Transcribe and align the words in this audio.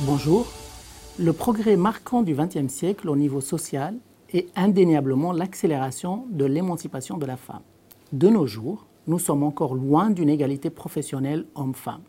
Bonjour. 0.00 0.46
Le 1.18 1.32
progrès 1.32 1.76
marquant 1.76 2.22
du 2.22 2.34
XXe 2.34 2.72
siècle 2.72 3.08
au 3.08 3.16
niveau 3.16 3.40
social 3.40 3.96
est 4.32 4.48
indéniablement 4.56 5.32
l'accélération 5.32 6.26
de 6.30 6.44
l'émancipation 6.44 7.18
de 7.18 7.26
la 7.26 7.36
femme. 7.36 7.62
De 8.12 8.28
nos 8.28 8.46
jours, 8.46 8.86
nous 9.06 9.18
sommes 9.18 9.42
encore 9.42 9.74
loin 9.74 10.10
d'une 10.10 10.28
égalité 10.28 10.70
professionnelle 10.70 11.46
homme-femme. 11.54 12.02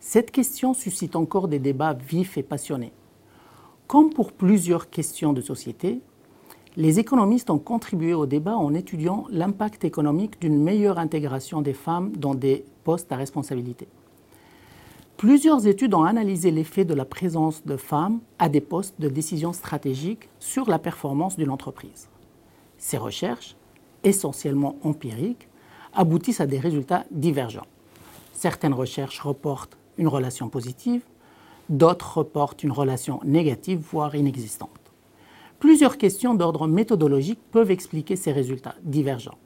Cette 0.00 0.30
question 0.30 0.74
suscite 0.74 1.16
encore 1.16 1.48
des 1.48 1.58
débats 1.58 1.94
vifs 1.94 2.36
et 2.36 2.42
passionnés. 2.42 2.92
Comme 3.86 4.10
pour 4.10 4.32
plusieurs 4.32 4.90
questions 4.90 5.32
de 5.32 5.40
société, 5.40 6.00
les 6.76 6.98
économistes 6.98 7.50
ont 7.50 7.58
contribué 7.58 8.14
au 8.14 8.26
débat 8.26 8.56
en 8.56 8.74
étudiant 8.74 9.26
l'impact 9.30 9.84
économique 9.84 10.40
d'une 10.40 10.60
meilleure 10.60 10.98
intégration 10.98 11.62
des 11.62 11.72
femmes 11.72 12.10
dans 12.16 12.34
des 12.34 12.64
postes 12.82 13.12
à 13.12 13.16
responsabilité. 13.16 13.86
Plusieurs 15.16 15.68
études 15.68 15.94
ont 15.94 16.02
analysé 16.02 16.50
l'effet 16.50 16.84
de 16.84 16.94
la 16.94 17.04
présence 17.04 17.64
de 17.64 17.76
femmes 17.76 18.20
à 18.40 18.48
des 18.48 18.60
postes 18.60 19.00
de 19.00 19.08
décision 19.08 19.52
stratégique 19.52 20.28
sur 20.40 20.68
la 20.68 20.80
performance 20.80 21.36
d'une 21.36 21.50
entreprise. 21.50 22.08
Ces 22.78 22.98
recherches, 22.98 23.56
essentiellement 24.02 24.76
empiriques, 24.82 25.48
aboutissent 25.94 26.40
à 26.40 26.46
des 26.46 26.58
résultats 26.58 27.04
divergents. 27.12 27.66
Certaines 28.32 28.74
recherches 28.74 29.20
reportent 29.20 29.78
une 29.96 30.08
relation 30.08 30.48
positive, 30.48 31.02
d'autres 31.68 32.18
reportent 32.18 32.62
une 32.62 32.72
relation 32.72 33.20
négative, 33.24 33.80
voire 33.90 34.14
inexistante. 34.14 34.70
Plusieurs 35.58 35.98
questions 35.98 36.34
d'ordre 36.34 36.66
méthodologique 36.66 37.40
peuvent 37.50 37.70
expliquer 37.70 38.16
ces 38.16 38.32
résultats 38.32 38.74
divergents. 38.82 39.38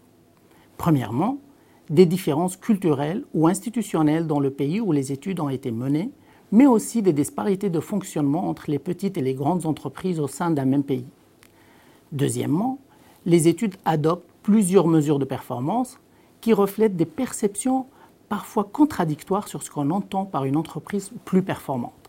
Premièrement, 0.76 1.38
des 1.88 2.06
différences 2.06 2.56
culturelles 2.56 3.24
ou 3.34 3.48
institutionnelles 3.48 4.26
dans 4.26 4.40
le 4.40 4.50
pays 4.50 4.80
où 4.80 4.92
les 4.92 5.12
études 5.12 5.40
ont 5.40 5.48
été 5.48 5.70
menées, 5.70 6.10
mais 6.52 6.66
aussi 6.66 7.02
des 7.02 7.12
disparités 7.12 7.70
de 7.70 7.80
fonctionnement 7.80 8.48
entre 8.48 8.70
les 8.70 8.78
petites 8.78 9.18
et 9.18 9.22
les 9.22 9.34
grandes 9.34 9.66
entreprises 9.66 10.20
au 10.20 10.26
sein 10.26 10.50
d'un 10.50 10.64
même 10.64 10.84
pays. 10.84 11.06
Deuxièmement, 12.12 12.78
les 13.26 13.48
études 13.48 13.76
adoptent 13.84 14.28
plusieurs 14.42 14.86
mesures 14.86 15.18
de 15.18 15.24
performance 15.24 15.98
qui 16.40 16.52
reflètent 16.52 16.96
des 16.96 17.06
perceptions 17.06 17.86
parfois 18.28 18.64
contradictoires 18.64 19.48
sur 19.48 19.62
ce 19.62 19.70
qu'on 19.70 19.90
entend 19.90 20.24
par 20.24 20.44
une 20.44 20.56
entreprise 20.56 21.10
plus 21.24 21.42
performante. 21.42 21.99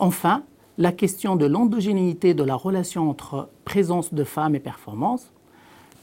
Enfin, 0.00 0.44
la 0.78 0.92
question 0.92 1.36
de 1.36 1.44
l'endogénéité 1.44 2.32
de 2.32 2.42
la 2.42 2.54
relation 2.54 3.10
entre 3.10 3.50
présence 3.66 4.14
de 4.14 4.24
femmes 4.24 4.54
et 4.54 4.60
performance. 4.60 5.30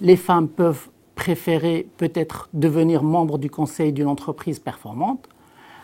Les 0.02 0.16
femmes 0.16 0.48
peuvent 0.48 0.90
préférer 1.16 1.88
peut-être 1.98 2.48
devenir 2.54 3.02
membre 3.02 3.40
du 3.40 3.50
conseil 3.50 3.92
d'une 3.92 4.08
entreprise 4.08 4.60
performante. 4.60 5.28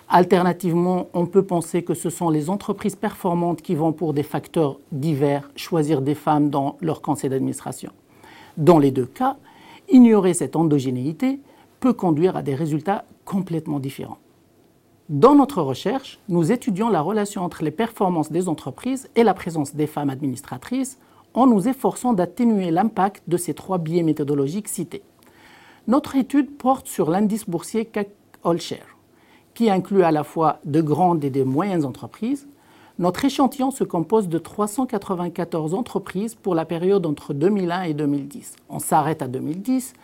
Alternativement, 0.10 1.08
on 1.16 1.26
peut 1.26 1.42
penser 1.42 1.84
que 1.84 1.96
ce 1.96 2.12
sont 2.12 2.30
les 2.30 2.52
entreprises 2.52 2.96
performantes 2.96 3.64
qui 3.64 3.74
vont, 3.74 3.94
pour 3.94 4.14
des 4.14 4.22
facteurs 4.22 4.80
divers, 4.92 5.50
choisir 5.56 6.04
des 6.04 6.14
femmes 6.14 6.52
dans 6.52 6.78
leur 6.82 7.02
conseil 7.02 7.32
d'administration. 7.32 7.92
Dans 8.58 8.78
les 8.78 8.92
deux 8.92 9.08
cas, 9.08 9.38
ignorer 9.90 10.36
cette 10.36 10.56
endogénéité 10.56 11.40
peut 11.80 11.94
conduire 11.94 12.38
à 12.38 12.44
des 12.44 12.54
résultats 12.54 13.06
complètement 13.26 13.80
différents. 13.80 14.20
Dans 15.10 15.36
notre 15.36 15.62
recherche, 15.62 16.18
nous 16.30 16.54
étudions 16.54 16.88
la 16.90 17.02
relation 17.02 17.44
entre 17.44 17.62
les 17.62 17.72
performances 17.72 18.32
des 18.32 18.48
entreprises 18.48 19.10
et 19.18 19.24
la 19.24 19.34
présence 19.34 19.76
des 19.76 19.86
femmes 19.86 20.10
administratrices 20.10 20.98
en 21.34 21.46
nous 21.46 21.68
efforçant 21.68 22.14
d'atténuer 22.14 22.72
l'impact 22.72 23.24
de 23.28 23.36
ces 23.36 23.54
trois 23.54 23.80
biais 23.80 24.04
méthodologiques 24.04 24.70
cités. 24.70 25.04
Notre 25.88 26.16
étude 26.16 26.56
porte 26.56 26.88
sur 26.88 27.10
l'indice 27.10 27.50
boursier 27.50 27.84
CAC 27.84 28.12
All 28.46 28.62
Share, 28.62 28.98
qui 29.54 29.70
inclut 29.70 30.04
à 30.04 30.12
la 30.12 30.24
fois 30.24 30.60
de 30.64 30.82
grandes 30.82 31.26
et 31.26 31.30
de 31.30 31.44
moyennes 31.44 31.84
entreprises. 31.84 32.48
Notre 32.98 33.26
échantillon 33.26 33.72
se 33.72 33.84
compose 33.84 34.30
de 34.30 34.38
394 34.38 35.74
entreprises 35.74 36.36
pour 36.36 36.56
la 36.56 36.64
période 36.64 37.06
entre 37.06 37.34
2001 37.34 37.82
et 37.84 37.94
2010. 37.94 38.56
On 38.70 38.80
s'arrête 38.80 39.22
à 39.22 39.28
2010 39.28 39.96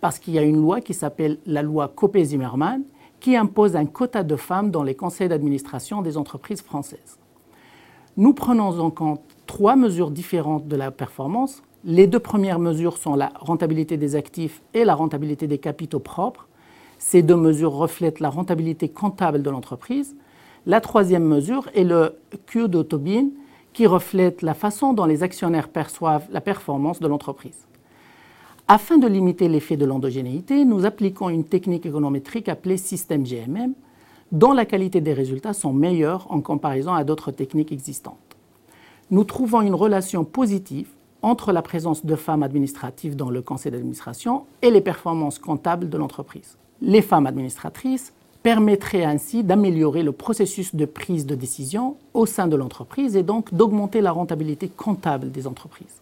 parce 0.00 0.18
qu'il 0.18 0.34
y 0.34 0.38
a 0.38 0.42
une 0.42 0.60
loi 0.60 0.80
qui 0.80 0.94
s'appelle 0.94 1.38
la 1.46 1.62
loi 1.62 1.86
Copé-Zimmermann 1.86 2.82
qui 3.22 3.36
impose 3.36 3.76
un 3.76 3.86
quota 3.86 4.22
de 4.22 4.36
femmes 4.36 4.70
dans 4.70 4.82
les 4.82 4.94
conseils 4.94 5.28
d'administration 5.28 6.02
des 6.02 6.18
entreprises 6.18 6.60
françaises. 6.60 7.18
Nous 8.18 8.34
prenons 8.34 8.78
en 8.78 8.90
compte 8.90 9.22
trois 9.46 9.76
mesures 9.76 10.10
différentes 10.10 10.68
de 10.68 10.76
la 10.76 10.90
performance 10.90 11.62
les 11.84 12.06
deux 12.06 12.20
premières 12.20 12.60
mesures 12.60 12.96
sont 12.96 13.16
la 13.16 13.32
rentabilité 13.40 13.96
des 13.96 14.14
actifs 14.14 14.62
et 14.72 14.84
la 14.84 14.94
rentabilité 14.94 15.48
des 15.48 15.58
capitaux 15.58 15.98
propres. 15.98 16.46
Ces 16.98 17.22
deux 17.22 17.36
mesures 17.36 17.72
reflètent 17.72 18.20
la 18.20 18.30
rentabilité 18.30 18.88
comptable 18.88 19.42
de 19.42 19.50
l'entreprise. 19.50 20.14
La 20.64 20.80
troisième 20.80 21.24
mesure 21.24 21.68
est 21.74 21.82
le 21.82 22.14
Q 22.46 22.68
de 22.68 22.82
Tobin 22.82 23.30
qui 23.72 23.88
reflète 23.88 24.42
la 24.42 24.54
façon 24.54 24.92
dont 24.92 25.06
les 25.06 25.24
actionnaires 25.24 25.68
perçoivent 25.68 26.28
la 26.30 26.40
performance 26.40 27.00
de 27.00 27.08
l'entreprise. 27.08 27.66
Afin 28.68 28.98
de 28.98 29.06
limiter 29.06 29.48
l'effet 29.48 29.76
de 29.76 29.84
l'endogénéité, 29.84 30.64
nous 30.64 30.86
appliquons 30.86 31.28
une 31.28 31.44
technique 31.44 31.84
économétrique 31.84 32.48
appelée 32.48 32.76
système 32.76 33.24
GMM, 33.24 33.74
dont 34.30 34.52
la 34.52 34.64
qualité 34.64 35.00
des 35.00 35.12
résultats 35.12 35.52
sont 35.52 35.72
meilleures 35.72 36.26
en 36.30 36.40
comparaison 36.40 36.94
à 36.94 37.04
d'autres 37.04 37.32
techniques 37.32 37.72
existantes. 37.72 38.16
Nous 39.10 39.24
trouvons 39.24 39.60
une 39.60 39.74
relation 39.74 40.24
positive 40.24 40.88
entre 41.20 41.52
la 41.52 41.60
présence 41.62 42.06
de 42.06 42.16
femmes 42.16 42.42
administratives 42.42 43.14
dans 43.14 43.30
le 43.30 43.42
conseil 43.42 43.72
d'administration 43.72 44.44
et 44.62 44.70
les 44.70 44.80
performances 44.80 45.38
comptables 45.38 45.88
de 45.88 45.98
l'entreprise. 45.98 46.56
Les 46.80 47.02
femmes 47.02 47.26
administratrices 47.26 48.12
permettraient 48.42 49.04
ainsi 49.04 49.44
d'améliorer 49.44 50.02
le 50.02 50.12
processus 50.12 50.74
de 50.74 50.84
prise 50.84 51.26
de 51.26 51.34
décision 51.34 51.96
au 52.14 52.26
sein 52.26 52.48
de 52.48 52.56
l'entreprise 52.56 53.16
et 53.16 53.22
donc 53.22 53.54
d'augmenter 53.54 54.00
la 54.00 54.10
rentabilité 54.12 54.68
comptable 54.68 55.30
des 55.30 55.46
entreprises. 55.46 56.00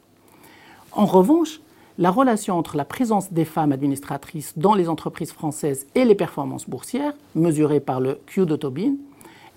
En 0.92 1.04
revanche, 1.04 1.60
la 2.00 2.11
relation 2.11 2.59
entre 2.59 2.78
la 2.78 2.87
présence 2.87 3.31
des 3.31 3.44
femmes 3.44 3.72
administratrices 3.72 4.55
dans 4.56 4.75
les 4.75 4.88
entreprises 4.88 5.33
françaises 5.33 5.87
et 5.94 6.06
les 6.06 6.15
performances 6.15 6.69
boursières, 6.69 7.12
mesurées 7.34 7.78
par 7.78 8.00
le 8.00 8.19
Q 8.25 8.47
de 8.47 8.56
Tobin, 8.56 8.94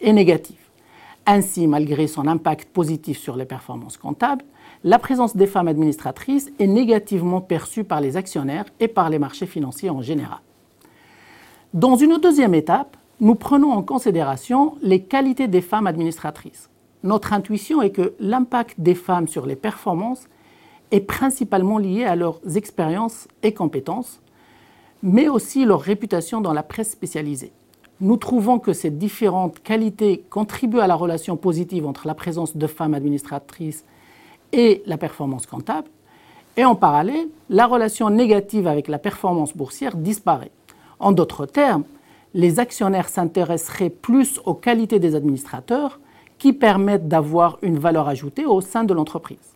est 0.01 0.11
négative. 0.11 0.59
Ainsi, 1.25 1.67
malgré 1.67 2.05
son 2.05 2.27
impact 2.27 2.67
positif 2.67 3.17
sur 3.17 3.37
les 3.37 3.45
performances 3.45 3.95
comptables, 3.95 4.43
la 4.83 4.99
présence 4.99 5.37
des 5.37 5.47
femmes 5.47 5.69
administratrices 5.69 6.51
est 6.59 6.67
négativement 6.67 7.39
perçue 7.39 7.85
par 7.85 8.01
les 8.01 8.17
actionnaires 8.17 8.65
et 8.81 8.89
par 8.89 9.09
les 9.09 9.19
marchés 9.19 9.45
financiers 9.45 9.89
en 9.89 10.01
général. 10.01 10.39
Dans 11.73 11.95
une 11.95 12.17
deuxième 12.17 12.53
étape, 12.53 12.97
nous 13.21 13.35
prenons 13.35 13.71
en 13.71 13.83
considération 13.83 14.75
les 14.81 15.01
qualités 15.01 15.47
des 15.47 15.61
femmes 15.61 15.87
administratrices. 15.87 16.69
Notre 17.03 17.31
intuition 17.31 17.81
est 17.81 17.91
que 17.91 18.15
l'impact 18.19 18.81
des 18.81 18.95
femmes 18.95 19.29
sur 19.29 19.45
les 19.45 19.55
performances 19.55 20.27
est 20.93 21.01
principalement 21.01 21.79
lié 21.79 22.05
à 22.05 22.15
leurs 22.15 22.39
expériences 22.55 23.27
et 23.41 23.51
compétences, 23.51 24.21
mais 25.01 25.27
aussi 25.27 25.65
leur 25.65 25.81
réputation 25.81 26.39
dans 26.39 26.53
la 26.53 26.61
presse 26.61 26.91
spécialisée. 26.91 27.51
Nous 27.99 28.15
trouvons 28.17 28.59
que 28.59 28.73
ces 28.73 28.91
différentes 28.91 29.59
qualités 29.63 30.23
contribuent 30.29 30.81
à 30.81 30.87
la 30.87 30.93
relation 30.93 31.35
positive 31.35 31.87
entre 31.87 32.05
la 32.05 32.13
présence 32.13 32.55
de 32.55 32.67
femmes 32.67 32.93
administratrices 32.93 33.85
et 34.51 34.83
la 34.85 34.97
performance 34.97 35.47
comptable. 35.47 35.87
Et 36.57 36.63
en 36.63 36.75
parallèle, 36.75 37.27
la 37.49 37.65
relation 37.65 38.11
négative 38.11 38.67
avec 38.67 38.87
la 38.87 38.99
performance 38.99 39.57
boursière 39.57 39.97
disparaît. 39.97 40.51
En 40.99 41.11
d'autres 41.11 41.47
termes, 41.47 41.85
les 42.35 42.59
actionnaires 42.59 43.09
s'intéresseraient 43.09 43.89
plus 43.89 44.39
aux 44.45 44.53
qualités 44.53 44.99
des 44.99 45.15
administrateurs 45.15 45.99
qui 46.37 46.53
permettent 46.53 47.07
d'avoir 47.07 47.57
une 47.63 47.79
valeur 47.79 48.07
ajoutée 48.07 48.45
au 48.45 48.61
sein 48.61 48.83
de 48.83 48.93
l'entreprise. 48.93 49.53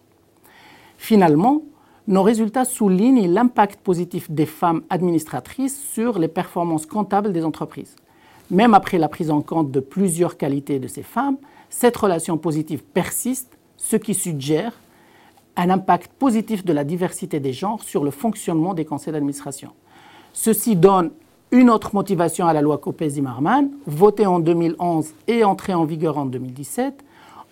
Finalement, 0.97 1.63
nos 2.07 2.23
résultats 2.23 2.65
soulignent 2.65 3.27
l'impact 3.27 3.81
positif 3.81 4.31
des 4.31 4.45
femmes 4.45 4.83
administratrices 4.89 5.79
sur 5.79 6.19
les 6.19 6.27
performances 6.27 6.85
comptables 6.85 7.33
des 7.33 7.43
entreprises. 7.43 7.95
Même 8.49 8.73
après 8.73 8.97
la 8.97 9.09
prise 9.09 9.29
en 9.29 9.41
compte 9.41 9.71
de 9.71 9.79
plusieurs 9.79 10.37
qualités 10.37 10.79
de 10.79 10.87
ces 10.87 11.03
femmes, 11.03 11.37
cette 11.69 11.97
relation 11.97 12.37
positive 12.37 12.81
persiste, 12.83 13.57
ce 13.75 13.97
qui 13.97 14.13
suggère 14.13 14.73
un 15.57 15.69
impact 15.69 16.11
positif 16.13 16.63
de 16.63 16.71
la 16.71 16.83
diversité 16.83 17.39
des 17.39 17.51
genres 17.51 17.83
sur 17.83 18.03
le 18.03 18.11
fonctionnement 18.11 18.73
des 18.73 18.85
conseils 18.85 19.11
d'administration. 19.11 19.71
Ceci 20.31 20.75
donne 20.75 21.11
une 21.51 21.69
autre 21.69 21.93
motivation 21.93 22.47
à 22.47 22.53
la 22.53 22.61
loi 22.61 22.77
Copé-Zimmermann, 22.77 23.69
votée 23.85 24.25
en 24.25 24.39
2011 24.39 25.13
et 25.27 25.43
entrée 25.43 25.73
en 25.73 25.85
vigueur 25.85 26.17
en 26.17 26.25
2017. 26.25 27.03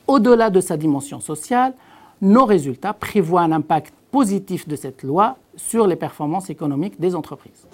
Au-delà 0.07 0.49
de 0.49 0.61
sa 0.61 0.77
dimension 0.77 1.19
sociale, 1.19 1.73
nos 2.21 2.45
résultats 2.45 2.93
prévoient 2.93 3.41
un 3.41 3.51
impact 3.51 3.93
positif 4.11 4.67
de 4.67 4.75
cette 4.75 5.03
loi 5.03 5.37
sur 5.55 5.87
les 5.87 5.95
performances 5.95 6.49
économiques 6.49 6.99
des 6.99 7.15
entreprises. 7.15 7.67